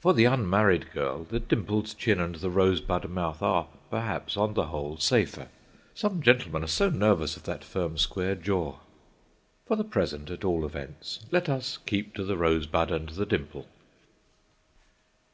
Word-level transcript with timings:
For 0.00 0.14
the 0.14 0.24
unmarried 0.24 0.90
girl 0.92 1.24
the 1.24 1.38
dimpled 1.38 1.98
chin 1.98 2.18
and 2.18 2.36
the 2.36 2.48
rosebud 2.48 3.10
mouth 3.10 3.42
are, 3.42 3.66
perhaps, 3.90 4.34
on 4.34 4.54
the 4.54 4.68
whole 4.68 4.96
safer. 4.96 5.48
Some 5.94 6.22
gentlemen 6.22 6.64
are 6.64 6.66
so 6.66 6.88
nervous 6.88 7.36
of 7.36 7.42
that 7.42 7.62
firm, 7.62 7.98
square 7.98 8.36
jaw. 8.36 8.76
For 9.66 9.76
the 9.76 9.84
present, 9.84 10.30
at 10.30 10.44
all 10.44 10.64
events, 10.64 11.20
let 11.30 11.50
us 11.50 11.76
keep 11.84 12.14
to 12.14 12.24
the 12.24 12.38
rosebud 12.38 12.90
and 12.90 13.10
the 13.10 13.26
dimple. 13.26 13.66